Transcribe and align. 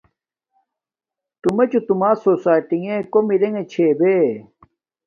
تو 1.41 1.47
میے 1.55 1.65
چوں 1.71 1.83
توما 1.87 2.09
سوساٹیاں 2.25 2.97
کوم 3.11 3.25
ارے 3.33 3.49
گی 3.53 3.63
چھی 3.71 3.85
یے۔ 4.01 4.15